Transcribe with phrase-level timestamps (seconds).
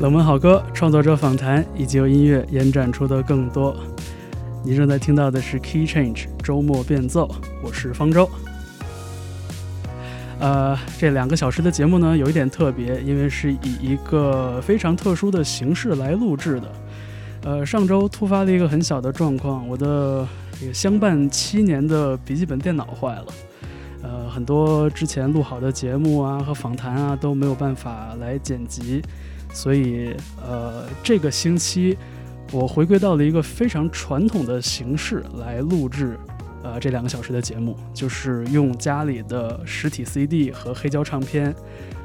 [0.00, 3.76] 冷门好歌、创作者访谈以及由音乐延展出的更多。
[4.64, 7.28] 你正在听到的是 Key Change 周末变奏，
[7.64, 8.30] 我是方舟。
[10.38, 16.72] 呃，这两个小时的节目呢，有一点特别，因为是以一个非常特殊的形式来录制的。
[17.42, 20.24] 呃，上周突发了一个很小的状况，我的
[20.60, 23.26] 这个相伴七年的笔记本电脑坏了。
[24.04, 29.02] 呃，很多之前录好的节目啊和访谈啊都没有办法来剪辑。
[29.52, 31.96] 所以，呃，这个星期
[32.52, 36.18] 我回归到了一个非常传统的形式来录制，
[36.62, 41.54] 呃，这两个小时的节目，就是用家里的实体 CD 和黑胶唱片，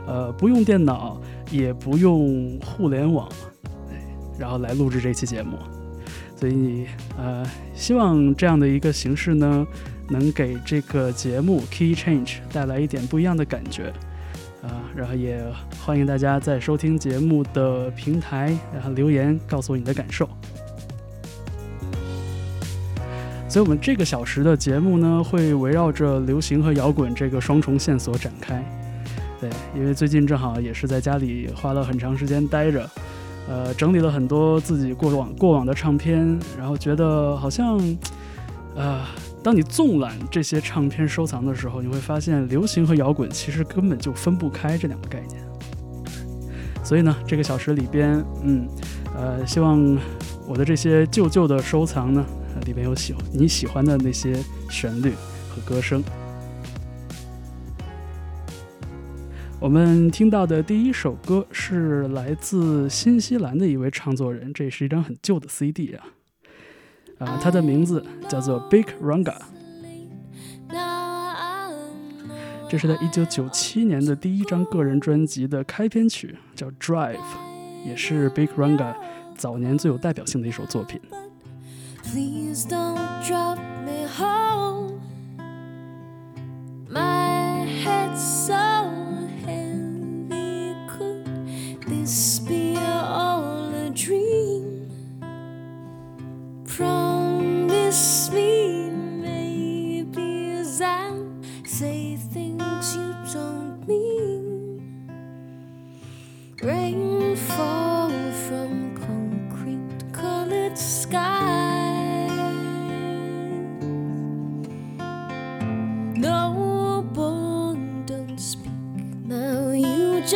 [0.07, 3.29] 呃，不用电脑，也不用互联网，
[4.39, 5.57] 然后来录制这期节目。
[6.35, 6.85] 所以，
[7.17, 9.65] 呃，希望这样的一个形式呢，
[10.09, 13.93] 能给这个节目 Key Change 带来一点不一样的感觉。
[14.63, 15.43] 啊，然后也
[15.85, 20.27] 欢迎大家在收听节目的平台，然后留言告诉我你的感受。
[23.49, 28.63] 所以，我们这个小时的节目呢，会围绕着流行和摇滚这个双重线索展开。
[29.39, 32.89] 对，因为最近正好也是在家里花了很长时间待着，
[33.49, 37.77] 呃，整理了很多自己过往过往的唱片，然后觉得好像，
[38.77, 39.09] 啊。
[39.43, 45.43] 当你纵览这些唱片收藏的时候，你会发现流行和摇滚其实根本就分不开这两个概念。
[46.81, 48.65] 所以呢，这个小时里边，嗯，
[49.13, 49.97] 呃，希望
[50.47, 52.25] 我的这些旧旧的收藏呢，
[52.65, 54.37] 里边有喜你喜欢的那些
[54.69, 55.11] 旋律
[55.49, 56.01] 和歌声。
[59.59, 66.05] 我们听到的第一首歌是来自新西兰的一位唱作人，这是一张很旧的 CD 啊。
[67.23, 69.35] 啊，他的名字叫做 Big Runga，
[72.69, 77.17] 这是他一九九七年的第一张个人专辑的开篇曲，叫 Drive，
[77.85, 78.93] 也是 Big Runga
[79.35, 80.99] 早年最有代表性的一首作品。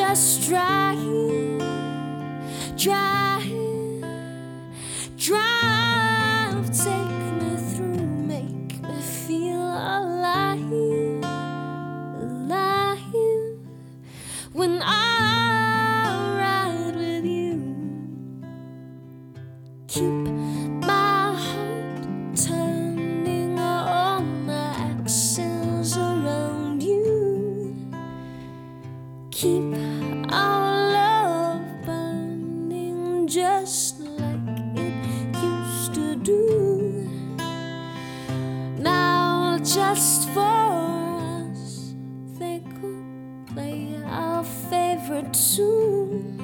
[0.07, 1.59] just trying,
[2.78, 3.27] trying.
[45.23, 46.38] tune.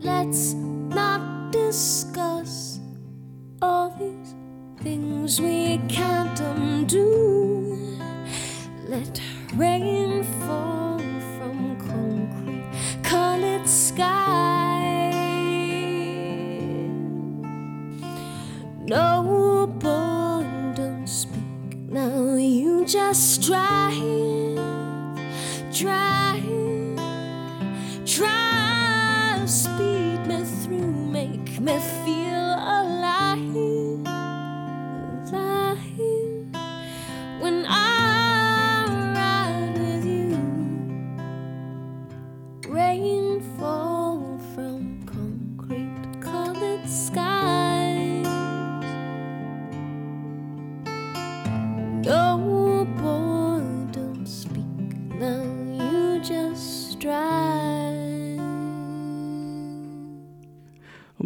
[0.00, 2.09] Let's not discuss.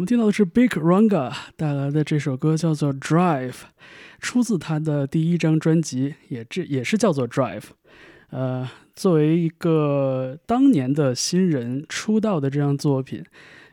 [0.05, 3.51] 听到的是 Big Runga 带来的这首歌，叫做《Drive》，
[4.19, 7.61] 出自他的第一张专辑，也这也是叫做《Drive》。
[8.29, 13.23] 呃，作为一个当年的新人出道的这样作品，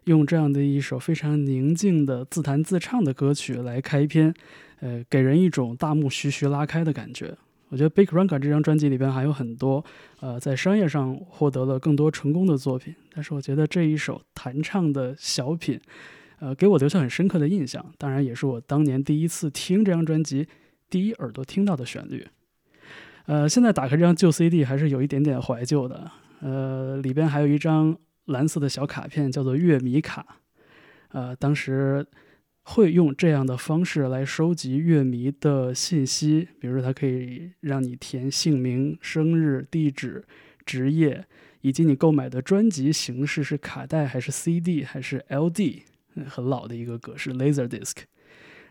[0.05, 4.33] 用这样的一首非常宁静的自弹自唱的歌曲来开篇，
[4.81, 7.37] 呃，给人一种大幕徐徐拉开的感觉。
[7.69, 9.85] 我觉得 Big Runga 这张专辑里边还有很多，
[10.21, 15.81] 呃，在商业上获得了更多成功的作品，但是我觉得这一首弹唱的小品，
[16.43, 17.95] 呃，给我留下很深刻的印象。
[17.97, 20.49] 当然，也是我当年第一次听这张专辑，
[20.91, 22.27] 第一耳朵听到的旋律。
[23.27, 26.11] 呃，现在打开这张旧 CD 还是有一点点怀旧的。
[26.41, 30.41] 呃，里边还有一张蓝色的小卡片，叫做乐迷卡。
[31.11, 32.05] 呃，当时
[32.65, 40.25] 会用这样的方式来收集乐迷的信息，比如说它可以让你填姓名、生日、地址、
[40.67, 41.25] 职业，
[41.61, 45.83] 以及你购买的专辑形式是卡带还是 CD 还是 LD，
[46.29, 47.97] 很老的一个格式 Laserdisc，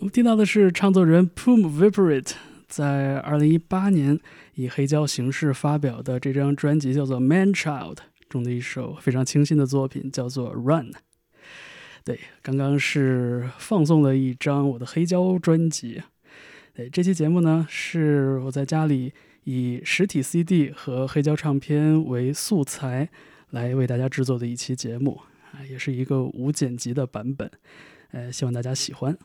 [0.00, 2.32] 我们听到的是唱作人 Poom Viprate
[2.66, 4.18] 在二零一八年
[4.54, 7.94] 以黑胶形式发表的这张专辑叫做《Man Child》
[8.28, 10.90] 中的一首非常清新的作品，叫做《Run》。
[12.04, 16.02] 对，刚刚是放送了一张我的黑胶专辑。
[16.74, 19.12] 对，这期节目呢是我在家里
[19.44, 23.08] 以实体 CD 和黑胶唱片为素材
[23.50, 25.20] 来为大家制作的一期节目
[25.52, 27.50] 啊，也是一个无剪辑的版本。
[28.10, 29.16] 呃，希望大家喜欢。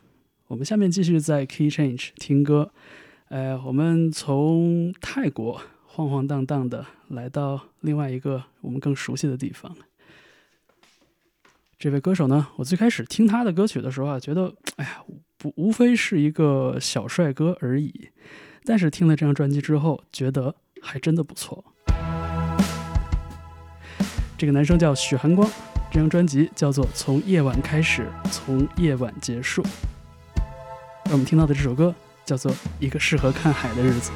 [0.50, 2.72] 我们下面继续在 Key Change 听歌。
[3.28, 9.76] 呃，我们从泰国晃晃荡荡的来到另外一个我们更熟悉的地方。
[11.78, 15.04] 这位歌手呢，我最开始听他的歌曲的时候啊，觉得，哎呀，
[15.38, 18.08] 不无非是一个小帅哥而已。
[18.64, 21.64] 但是听了这张专辑之后，觉得还真的不错。
[24.36, 25.48] 这个男生叫许寒光，
[25.92, 29.62] 这张专辑叫做《从夜晚开始，从夜晚结束》。
[31.12, 31.92] 我们听到的这首歌
[32.24, 34.12] 叫做《一个适合看海的日子》。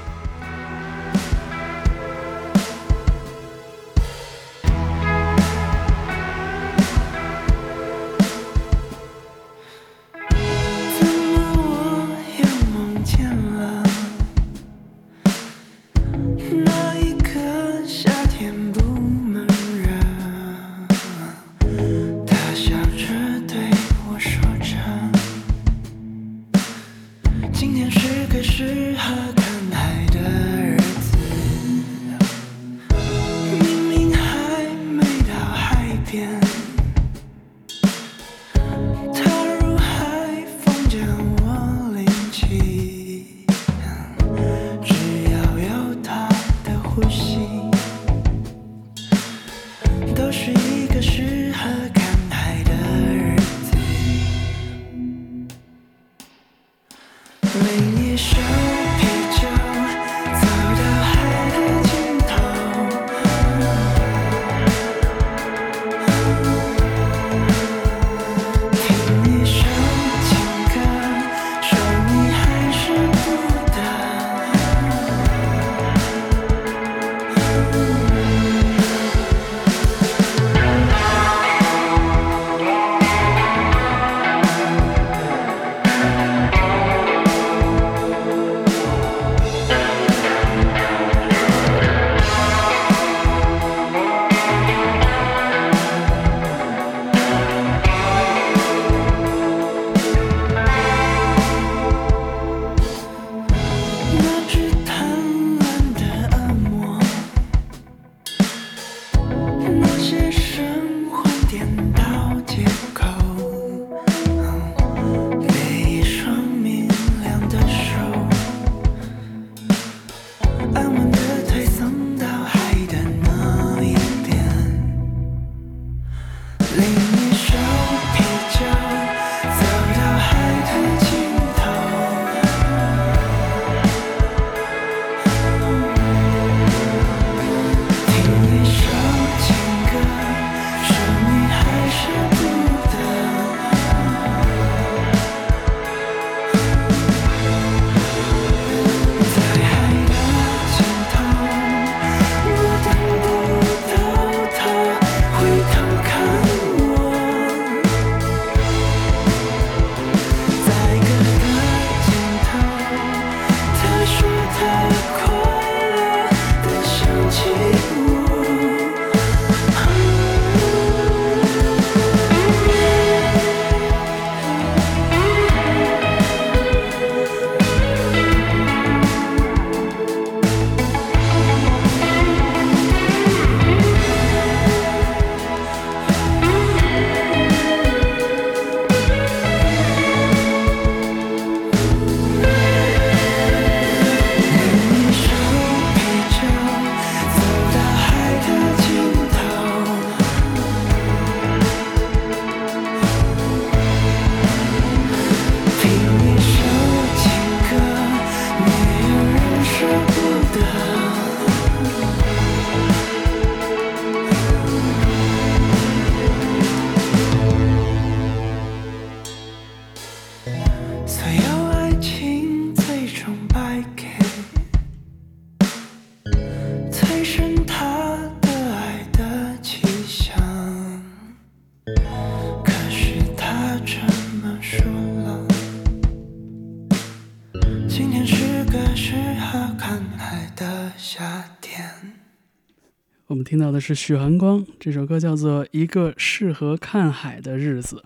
[243.86, 248.02] 是许寒光这首歌，叫做《一个适合看海的日子》。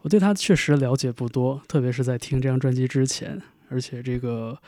[0.00, 3.40] 我对他确实了解不多，特别是在听这张专辑之前。
[3.68, 4.58] 而且这个，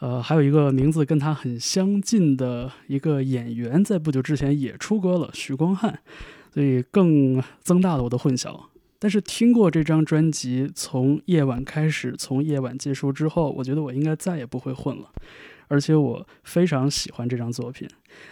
[0.00, 5.96] 呃，还有一个名字跟他很相近的一个演员，在不久之前也出歌了，许光汉，
[6.52, 8.62] 所以更增大了我的混淆。
[8.98, 15.12] 但是听过这张专辑，从夜晚开始，从夜晚结束之后，我觉得我应该再也不会混了。
[15.72, 17.88] 而且我非常喜欢这张作品，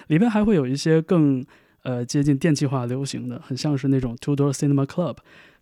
[0.09, 1.43] 里边还会有一些更
[1.85, 5.17] 呃接近电气化流行的，很像是那种 Two Door Cinema Club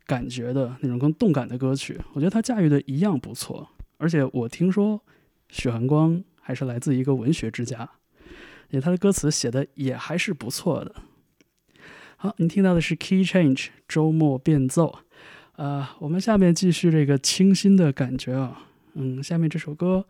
[0.04, 2.00] 感觉的那种更动感的歌曲。
[2.14, 3.68] 我觉得他驾驭的一样不错。
[3.98, 5.00] 而且我听说
[5.50, 7.88] 许寒光还是来自一个文学之家，
[8.70, 10.96] 也他的歌词写的也还是不错的。
[12.16, 14.98] 好，你听到的是 Key Change 周末变奏，
[15.54, 20.06] 呃，我们下面继续这个清新的感觉啊，嗯，下面这首歌。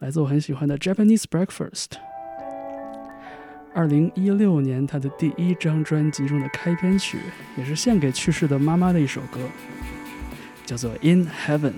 [0.00, 1.86] 来自我很喜欢的 Japanese Breakfast，
[3.74, 7.18] 二零一六年他的第一张专辑中的开篇曲，
[7.56, 9.40] 也是献给去世的妈妈的一首歌，
[10.64, 11.72] 叫做 In Heaven。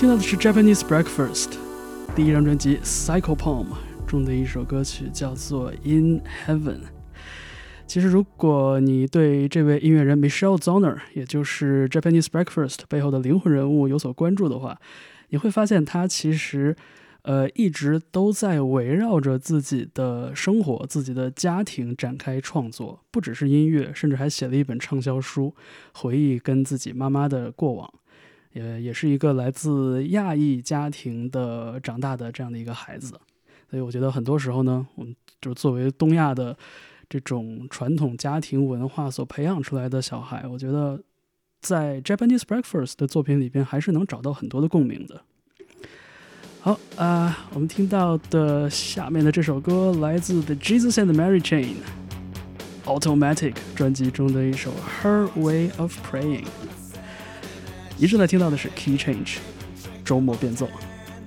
[0.00, 1.58] 听到的是 Japanese Breakfast
[2.16, 3.66] 第一张专辑《Cycle Poem》
[4.06, 6.76] 中的一首歌曲，叫做《In Heaven》。
[7.86, 14.80] 其实，如果你对这位音乐人 Michelle Zoner，也就是 Japanese Breakfast 背后的灵魂人物有所关注的话，
[15.28, 16.74] 你会发现他其实，
[17.20, 25.54] 呃，一直都在围绕着自己的生活、自己的家庭展开创作，不只是音乐，甚至还写了一本畅销书，
[25.92, 27.92] 回忆跟自己妈妈的过往。
[28.52, 33.12] 也也是一个来自亚裔家庭的长大的这样的一个孩子，
[33.70, 36.56] 所以我觉得很多时候呢，我们就作为东亚的。
[37.12, 41.02] 这种传统家庭文化所培养出来的小孩，我觉得
[41.60, 45.20] 在 Japanese Breakfast 的作品里边还是能找到很多的共鸣的。
[46.60, 51.78] 好啊，我们听到的下面的这首歌来自 The Jesus and Mary Chain
[52.84, 56.46] Automatic 专辑中的一首 Her Way of Praying。
[58.02, 59.36] 你正在听到的是 Key Change
[60.02, 60.66] 周末变奏，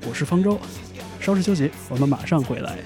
[0.10, 0.60] 我是方舟，
[1.22, 2.80] 稍事休息，我们马上回来。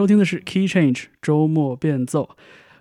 [0.00, 2.30] 收听的是 Key Change 周末变奏，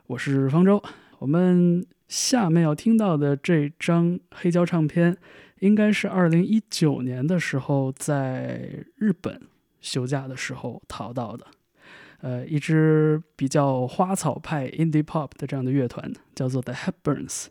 [0.07, 0.81] 我是方舟。
[1.17, 5.17] 我们下面要听到的这张黑胶唱片，
[5.59, 9.41] 应该是二零一九年的时候在日本
[9.81, 11.45] 休假的时候淘到的。
[12.21, 17.47] 呃，一支比较花草派 Indie Pop 的这样的乐团，叫做 The Hepburns。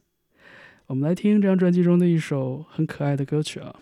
[0.87, 3.77] 我们来听这张专辑中的一首很可爱的歌曲啊，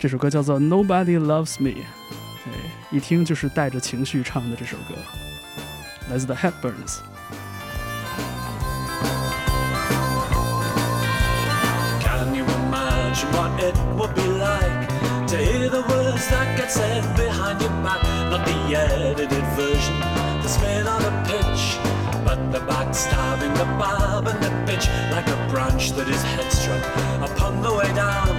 [0.00, 1.84] 这首歌叫做 Nobody Loves Me。
[2.94, 4.94] 一听就是带着情绪唱的这首歌，
[6.08, 6.98] 来自 The Headburns。
[12.00, 12.36] Can
[13.58, 14.86] it would be like
[15.26, 18.00] to hear the words that get said behind your back?
[18.30, 19.98] Not the edited version,
[20.40, 21.80] the spin on a pitch,
[22.24, 23.66] but the backstabbing, the
[24.28, 24.50] and the
[25.10, 26.84] like a branch that is headstruck
[27.28, 28.33] upon the way down.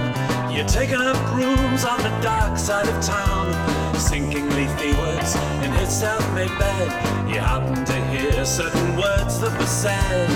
[0.56, 3.52] You're taking up rooms on the dark side of town,
[3.94, 7.28] sinking leafy woods in his self-made bed.
[7.28, 10.30] You happen to hear certain words that were said.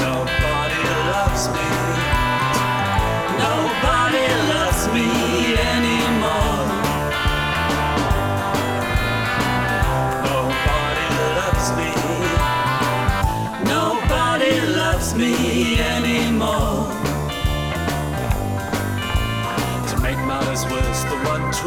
[0.00, 1.68] Nobody loves me.
[3.44, 6.57] Nobody loves me anymore.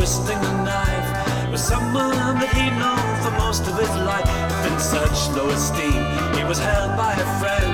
[0.02, 2.10] Twisting the knife was someone
[2.42, 4.26] that he'd known for most of his life.
[4.66, 6.02] In such low esteem,
[6.34, 7.70] he was held by a friend.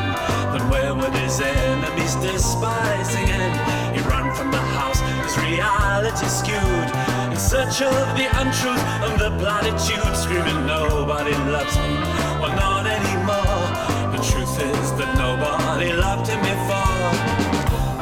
[0.52, 3.52] Then where would his enemies despising him?
[3.96, 6.90] He ran from the house, his reality skewed.
[7.32, 11.96] In search of the untruth of the platitude, screaming, Nobody loves me,
[12.44, 13.64] well, not anymore.
[14.12, 17.08] The truth is that nobody loved him before.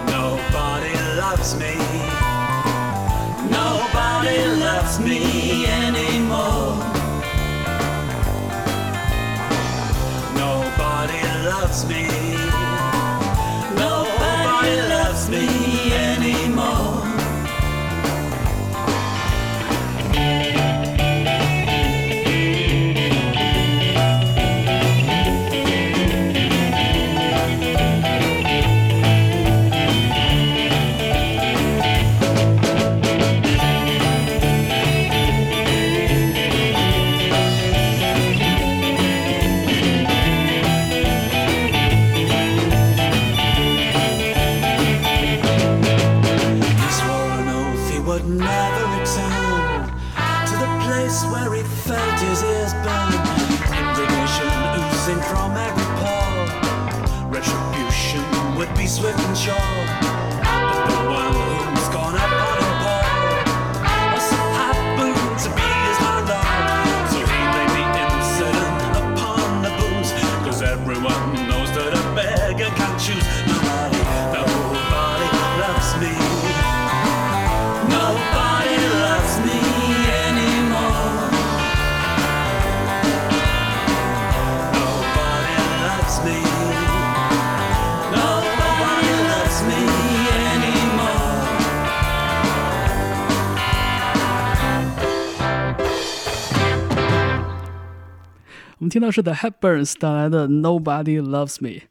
[0.10, 2.25] Nobody loves me.
[3.52, 6.78] Nobody loves me anymore.
[10.36, 12.25] Nobody loves me.
[98.96, 101.82] 听到是 The Hepburns 带来的 Nobody Loves Me。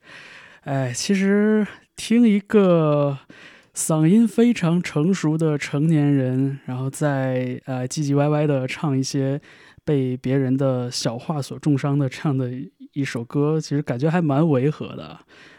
[0.63, 3.19] 哎，其实听一个
[3.75, 9.39] 嗓音非常成熟的成年人，然后在呃唧唧歪歪的唱一些
[9.85, 12.51] 被别人的小话所重伤的这样的
[12.95, 15.19] 一首歌，其实感觉还蛮违和的。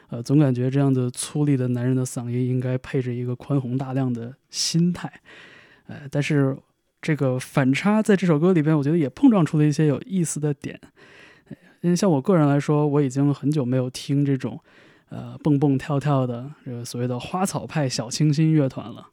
[0.09, 5.21] 呃，总感觉这样的粗粝的男人的嗓音应该配着一个宽宏大量的心态。
[5.85, 6.57] 呃，但是
[7.03, 10.81] 这个反差在这首歌里边，我觉得也碰撞出了一些有意思的点。
[11.85, 14.59] 因为像我个人来说，我已经很久没有听这种
[15.09, 19.07] 呃蹦蹦跳跳的这个所谓的花草派小清新乐团了。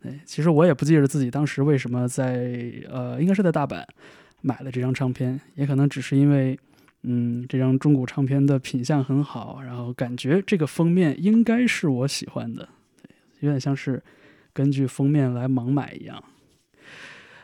[0.00, 3.84] 对，其实我也不记得自己当时为什么在呃，应该是在大阪
[4.42, 6.56] 买了这张唱片，也可能只是因为
[7.02, 12.68] 嗯这张中古唱片的品相很好，然后感觉这个封面应该是我喜欢的，
[13.40, 14.00] 有点像是
[14.52, 16.22] 根据封面来盲买一样。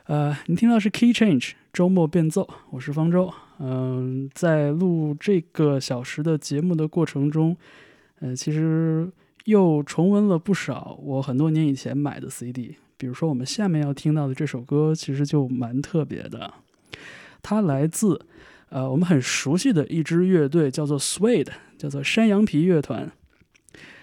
[0.04, 3.34] 呃，你听到是 Key Change 周末变奏，我是方舟。
[3.62, 7.54] 嗯、在录这个小时的节目的过程中，
[8.20, 9.06] 呃，其实
[9.44, 12.76] 又重温了不少我很多年以前买的 CD。
[12.96, 16.52] 比如说，我们下面要听到的这首歌，其实就蛮特别的。
[17.42, 18.20] 它来自
[18.68, 23.10] 呃我们很熟悉的一支乐队，叫做 Suede，叫做山羊皮乐团。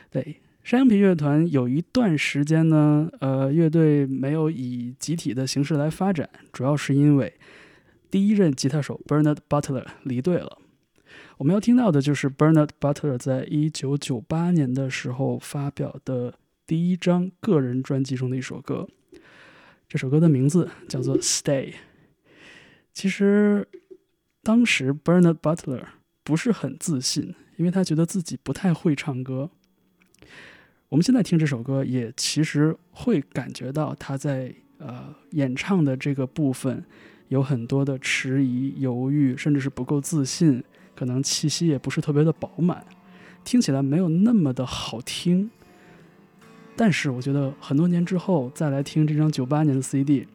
[0.10, 7.32] 对，山羊皮乐团有一段时间呢，呃，乐队没有以集体的形式来发展，主要是因为
[8.10, 10.58] 第一任吉他手 Bernard Butler 离队了。
[11.38, 16.34] 我们要听到的就是 Bernard Butler 在一九九八年的时候发表的
[16.66, 18.88] 第一张个人专辑中的一首歌。
[19.88, 21.72] 这首歌的名字叫做《Stay》。
[22.94, 23.68] 其实
[24.42, 25.84] 当时 Bernard Butler
[26.24, 29.50] 不是很自信，因为他觉得自己不太会唱歌。
[30.90, 36.84] 我们现在听这首歌，也其实会感觉到他在呃演唱的这个部分
[37.30, 40.64] 有很多的迟疑、犹豫，甚至是不够自信，
[40.96, 42.86] 可能气息也不是特别的饱满，
[43.44, 45.50] 听起来没有那么的好听。
[46.76, 50.28] 但是我觉得很多年之后再来听这张九八年的 CD，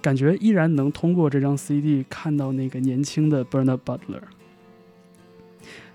[0.00, 4.22] 感觉依然能通过这张 CD 看到那个年轻的 Bernard Butler。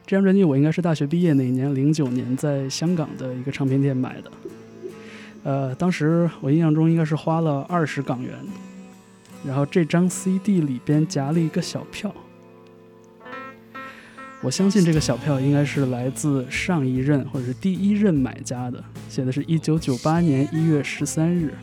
[0.06, 4.32] 这张专辑我应该是大学毕业那年，零九年在香港的一个唱片店买的。
[5.44, 8.34] 呃，当时我印象中应该是花了二十港元，
[9.46, 12.14] 然后这张 CD 里边夹了一个小票。
[14.42, 21.54] 我相信这个小票应该是来自上一任或者是第一任买家的，写的是一九九八年一月十三日，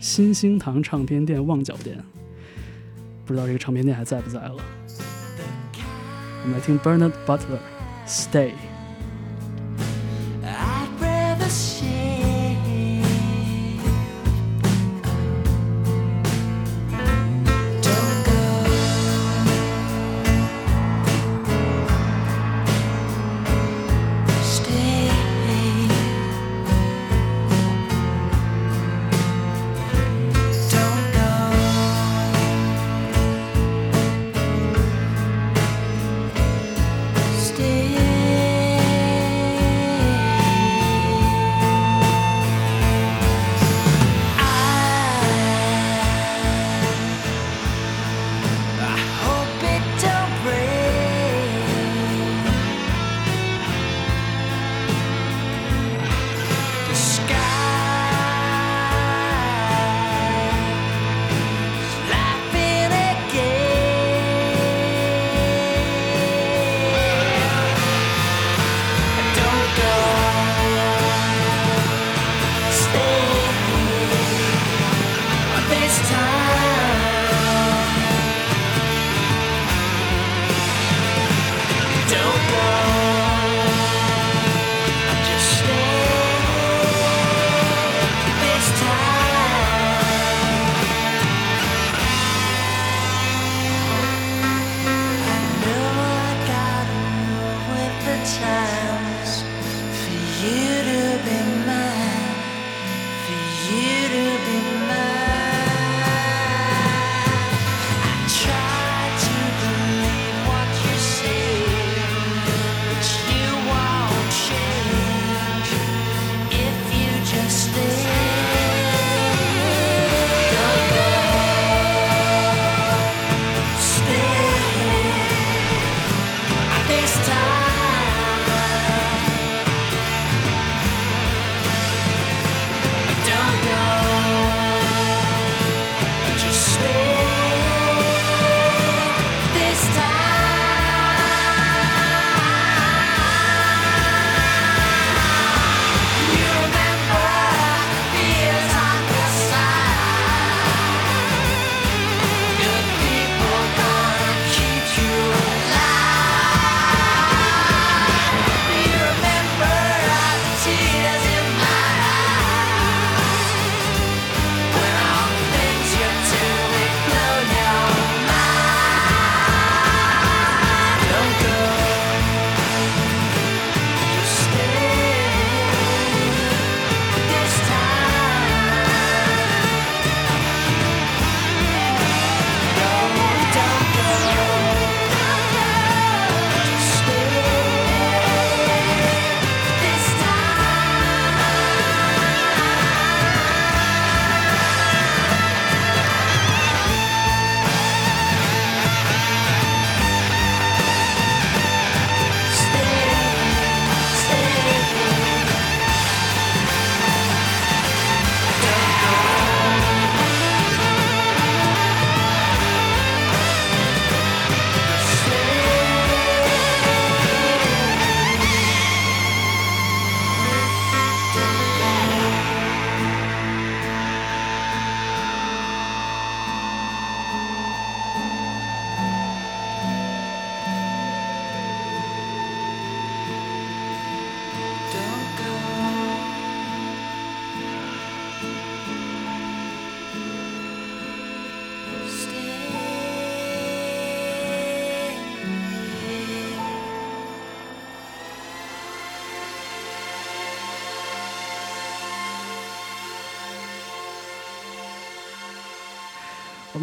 [0.00, 1.96] 新兴堂唱片店旺角店。
[3.24, 4.56] 不知道这个唱片店还在不在了。
[6.44, 7.60] 我们来听 Bernard Butler
[8.06, 8.71] Stay。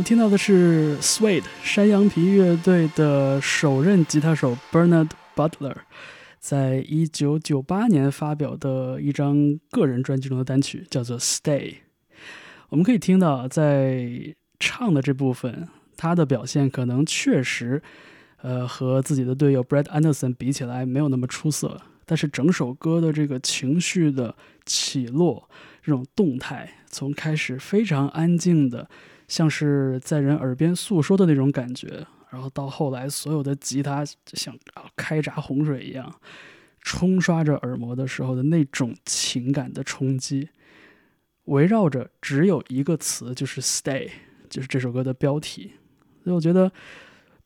[0.09, 5.75] 听到的是 Suede 山羊皮乐队的首任吉他手 Bernard Butler，
[6.39, 11.59] 在一九九八年发表的一张个人专辑中的单曲，叫做《Stay》。
[12.69, 17.79] 我们可以听到，在唱的这部分，他的表现可能确实，
[18.41, 21.79] 呃，和自己的队友 Brad Anderson 比起来没有那么出色。
[22.07, 24.33] 但是整首歌的这个情绪的
[24.65, 25.47] 起落，
[25.83, 28.89] 这种动态，从开始非常安静的，
[29.29, 34.03] 像是在人耳边诉说的那种感觉，然后到后来所有的吉他
[34.33, 36.13] 像啊开闸洪水一样
[36.81, 40.49] 冲刷着耳膜的时候的那种情感的冲击，
[41.45, 44.09] 围绕着只有一个词，就是 “stay”，
[44.49, 45.71] 就是这首歌的标题。
[46.23, 46.69] 所以我觉得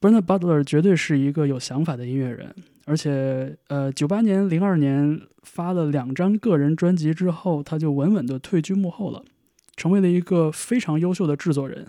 [0.01, 2.55] Bernard Butler 绝对是一个有想法的音乐人。
[2.85, 9.23] 而且，呃，九八年、零二年发了两张个人专辑之后，他就稳稳的退居幕后了，
[9.75, 11.87] 成为了一个非常优秀的制作人。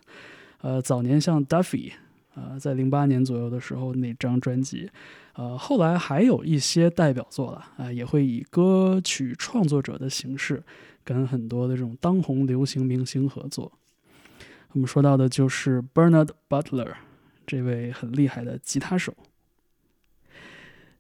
[0.61, 1.93] 呃，早年像 Duffy，
[2.35, 4.91] 呃，在零八年左右的时候那张专辑，
[5.35, 10.63] 呃，后来还有一些代表作了，啊、也会以歌曲创作者的形式
[11.05, 13.71] 跟很多的这种当红流行明星合作。
[14.73, 16.95] 我们说到的就是 Bernard Butler
[17.47, 19.15] 这位很厉害的吉他手。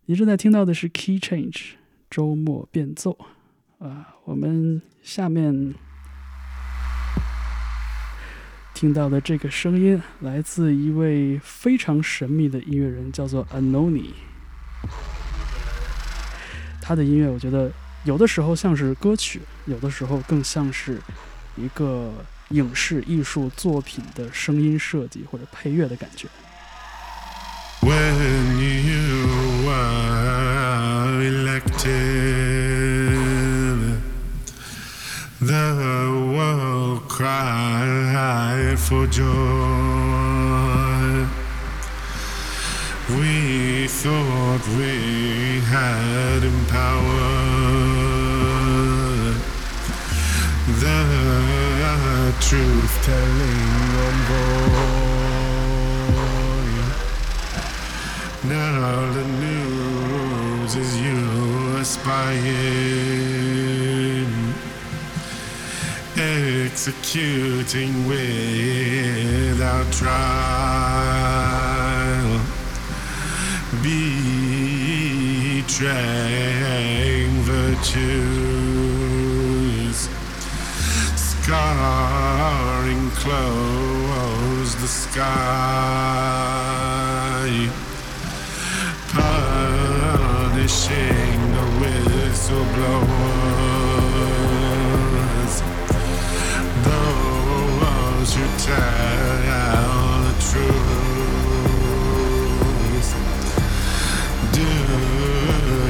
[0.05, 1.73] 你正在听到的是 Key Change
[2.11, 3.19] 周末变奏
[3.79, 5.75] 啊，我们下面
[8.75, 14.11] 听到的这个声音来自一位非常神秘的音乐人，叫做 Anoni。
[16.83, 17.71] 他的音乐我觉得
[18.03, 21.01] 有的时候像是歌曲，有的时候更像是
[21.57, 22.13] 一个
[22.51, 26.29] 影视艺术作品的声音设计或者配乐的感觉。
[27.81, 29.29] When you
[29.65, 31.95] were elected,
[35.41, 36.14] the
[37.17, 39.25] cried for joy.
[43.17, 47.05] We thought we had empowered
[50.83, 50.99] the
[52.41, 54.95] truth telling envoy.
[58.49, 61.21] Now the news is you
[61.79, 63.04] aspiring,
[66.75, 70.11] executing without trial,
[73.81, 74.13] betraying
[77.43, 78.09] virtues,
[81.15, 85.31] scarring close the sky.
[89.13, 90.73] Punishing
[91.53, 93.64] the whistleblowers,
[98.35, 101.15] who tell the truth.
[104.53, 104.67] Do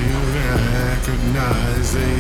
[0.09, 2.11] you recognize the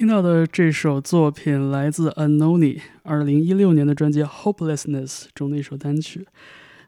[0.00, 6.26] 听到的这首作品来自 Anoni 二零一六年的专辑《Hopelessness》中的一首单曲，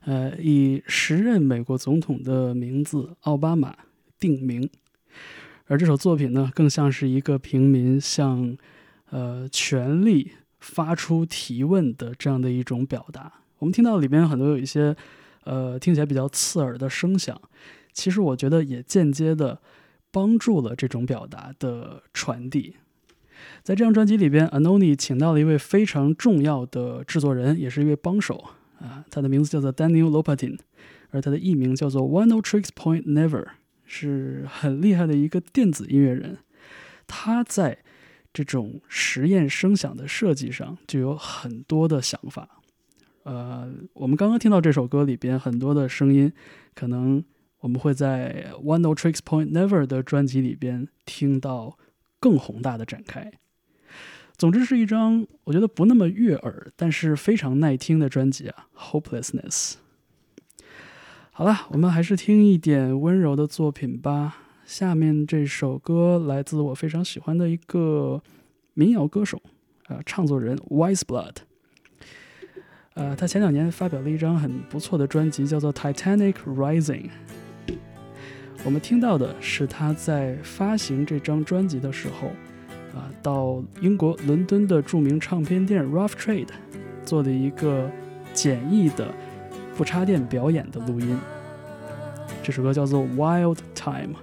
[0.06, 3.76] 呃，以时任美国总统的名字奥巴马
[4.18, 4.66] 定名。
[5.66, 8.56] 而这首作品呢，更像是一个平民向
[9.10, 13.30] 呃权力发出提问的这样的一种表达。
[13.58, 14.96] 我们听到里面很多有一些
[15.44, 17.38] 呃听起来比较刺耳的声响，
[17.92, 19.60] 其实我觉得也间接的
[20.10, 22.76] 帮助了这种表达的传递。
[23.62, 28.44] 在这张专辑里边，Anoni 请到了一位非常重要的制作人，也是一位帮手
[28.80, 30.58] 啊，他的名字叫做 Daniel Lopatin，
[31.10, 33.46] 而他的艺名叫做 One No Tricks Point Never，
[33.84, 36.38] 是很厉害的一个电子音乐人。
[37.06, 37.78] 他在
[38.32, 42.48] 这种实验声响的设计上就有很多的想法。
[43.22, 46.32] 呃，我们刚刚听到这首歌里边很多的声音，
[46.74, 47.22] 可能
[47.60, 51.78] 我们会在 One No Tricks Point Never 的专辑里边听到
[52.18, 53.30] 更宏大的展开。
[54.42, 58.66] 总之是一张我觉得不那么悦耳，但是非常耐听的专辑啊，
[59.00, 59.74] 《Hopelessness》。
[61.30, 64.38] 好了，我们还是听一点温柔的作品吧。
[64.64, 68.20] 下面这首歌来自我非常喜欢的一个
[68.74, 69.40] 民谣歌手，
[69.86, 71.36] 呃，唱作人 Wise Blood。
[72.94, 77.08] 呃，他前两年发表了一张很不错的专辑，叫做《Titanic Rising》。
[78.64, 82.32] 我们听到的是他在发行这张专辑的时候，
[82.94, 86.48] 啊，到英国伦敦的著名唱片店 Rough Trade
[87.04, 87.90] 做的一个
[88.32, 89.08] 简易的
[89.76, 91.18] 不插电表演的录音。
[92.42, 94.14] 这首歌叫做《Wild Time》。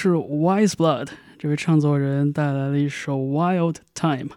[0.00, 1.08] 是 Wise Blood
[1.40, 4.28] 这位唱作人带来了一首 Wild Time，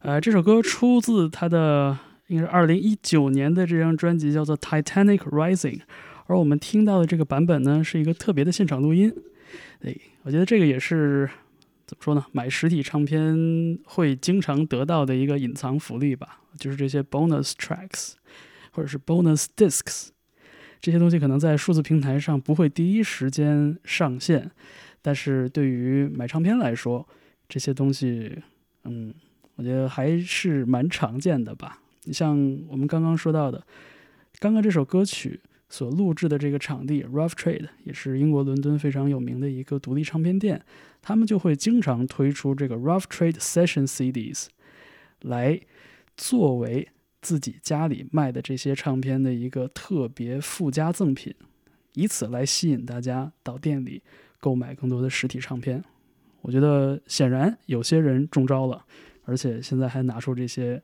[0.00, 5.80] 呃，这首歌出自他的应该是二零一九年的这张专辑，叫做 Titanic Rising。
[6.26, 9.10] 而我们听到的这个版本呢，是一个特别的现场录音。
[9.80, 11.26] 哎，我觉得这个也是
[11.86, 12.26] 怎么说呢？
[12.32, 18.12] 买实体唱片会经常得到的一个隐藏福利吧，就是这些 bonus tracks
[18.72, 20.08] 或者是 bonus discs。
[20.80, 24.50] 这些东西可能在数字平台上不会第一时间上线，
[25.02, 27.06] 但是对于买唱片来说，
[27.48, 28.38] 这些东西，
[28.84, 29.12] 嗯，
[29.56, 31.80] 我觉得还是蛮常见的吧。
[32.04, 32.36] 你像
[32.68, 33.62] 我们刚刚说到的，
[34.38, 40.64] 刚刚这首歌曲所录制的这个场地 Rough Trade，也是英国伦敦非常有名的一个独立唱片店，
[41.02, 44.46] 他们就会经常推出这个 Rough Trade Session CDs，
[45.20, 45.60] 来
[46.16, 46.88] 作为
[47.20, 51.34] 自己家里卖的这些唱片的一个特别附加赠品，
[51.94, 54.02] 以此来吸引大家到店里
[54.38, 55.84] 购买更多的实体唱片。
[56.42, 58.84] 我觉得显然有些人中招了，
[59.24, 60.82] 而且现在还拿出这些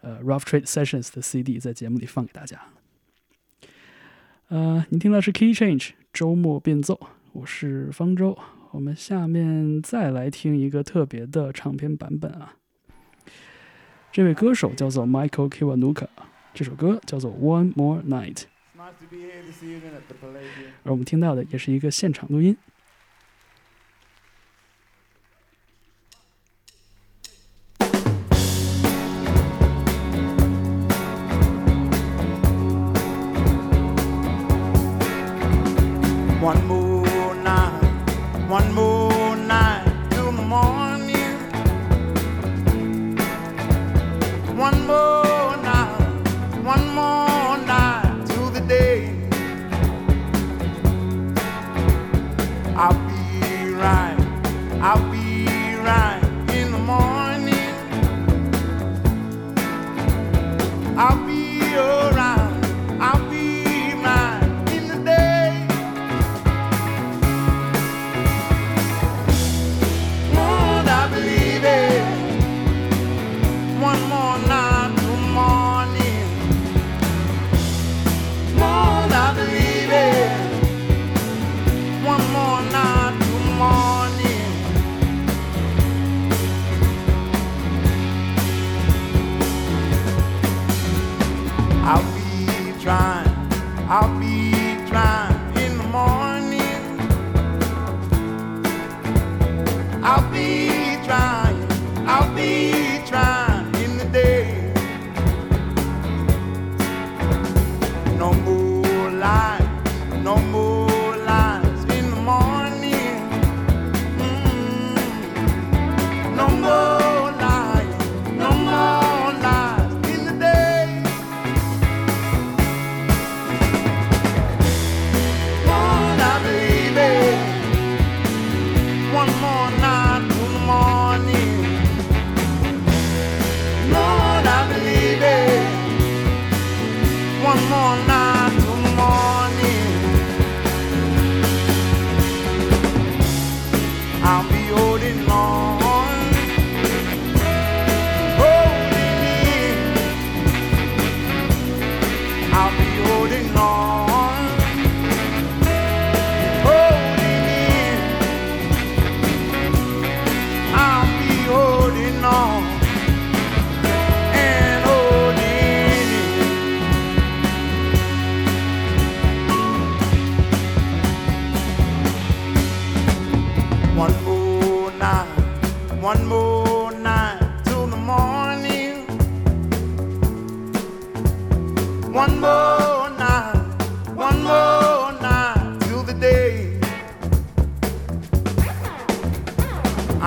[0.00, 2.60] 呃 Rough Trade Sessions 的 CD 在节目里放给大家。
[4.48, 6.98] 呃，您听到是 Key Change 周末变奏，
[7.32, 8.36] 我是方舟。
[8.72, 12.56] 我们下面再来听一个特别的唱片版本啊。
[14.16, 16.06] 这位歌手叫做 Michael Kiwanuka，
[16.54, 18.46] 这首歌叫做 One More Palladium.
[20.84, 22.56] 而我们听到的也是一个现场录音。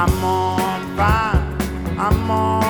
[0.01, 2.68] I'm on fire, I'm on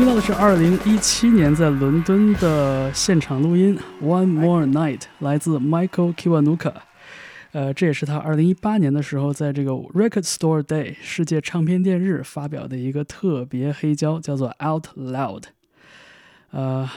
[0.00, 6.72] 听到的是二零一七年在伦敦的现场录音《One More Night》，来自 Michael Kiwanuka。
[7.52, 15.42] 呃，这也是他二零一八年的时候在这个 Record Store Day 世界唱片店日发表的一个特别黑胶，叫做《Out Loud》。
[16.52, 16.88] 呃，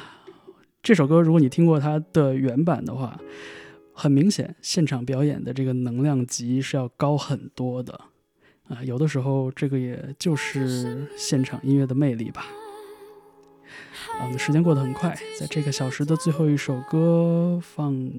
[0.81, 3.19] 这首歌如果你听过它的原版的话，
[3.91, 7.99] 很明显现场表演的这个能量级是要高很多的。
[8.69, 12.45] 啊、有的时候这个也就是现场音乐的魅力吧。
[14.19, 18.09] 啊，我们时间过得很快，在这个小时的最后一首歌放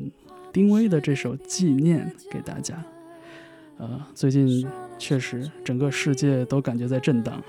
[0.53, 2.83] 丁薇的这首《纪念》给大家。
[3.79, 4.69] 呃，最近
[4.99, 7.43] 确实整个世界都感觉在震荡，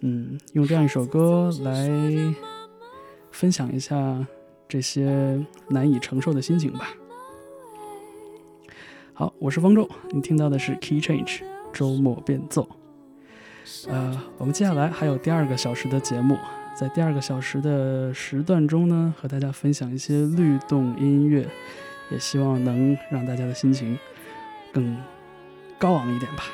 [0.00, 1.88] 嗯，用这样一首歌来
[3.30, 4.26] 分享一下
[4.68, 6.90] 这些难以承受的心情吧。
[9.14, 11.40] 好，我是方舟，你听到的是 Key Change
[11.72, 12.68] 周末变奏。
[13.88, 16.36] 呃，我们接下来还有第二个小时的节目，
[16.78, 21.44] 在第二个小时的时段中呢，和大家分享一些律动音乐，
[22.08, 23.98] 也希望能让大家的心情
[24.72, 24.96] 更
[25.76, 26.44] 高昂一点吧。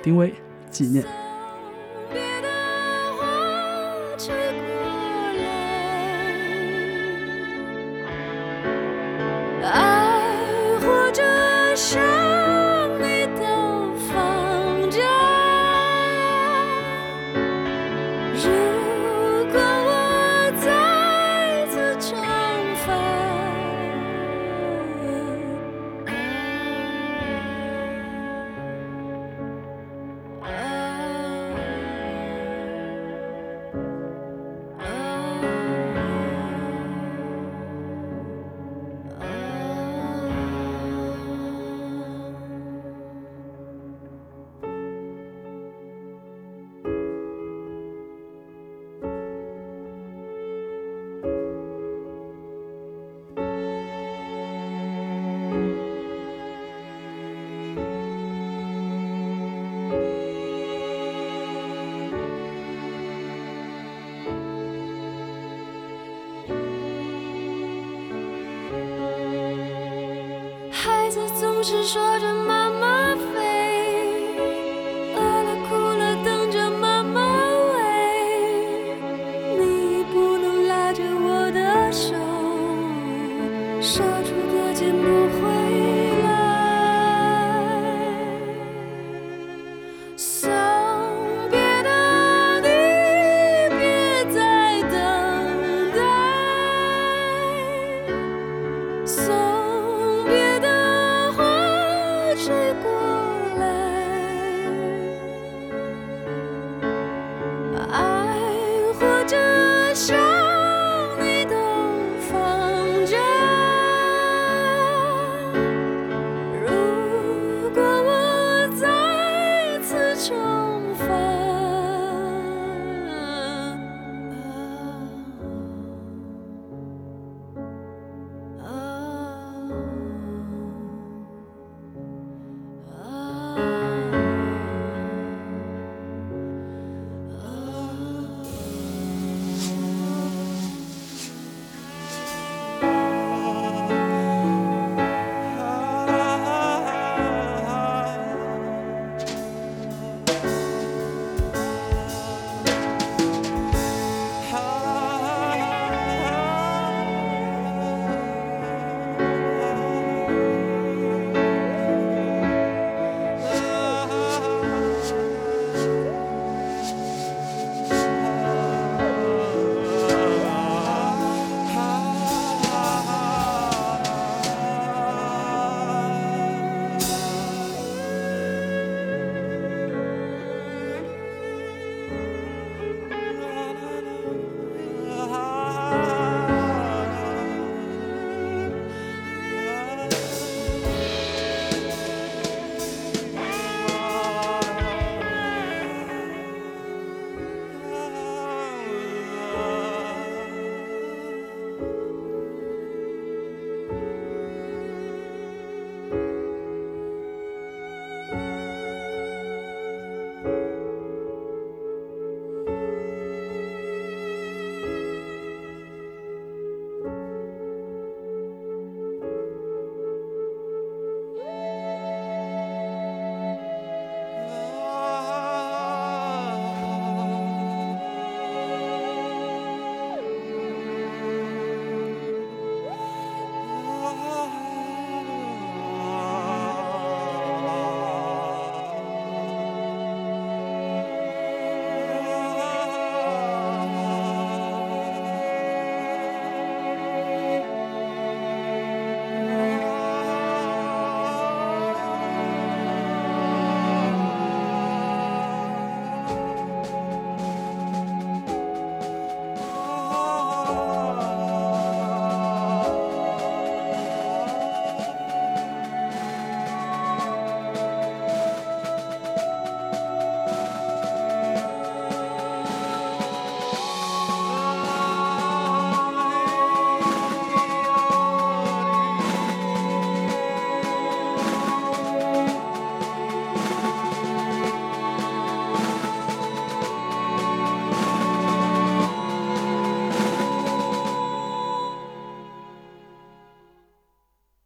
[0.00, 0.32] 丁威，
[0.70, 1.19] 纪念。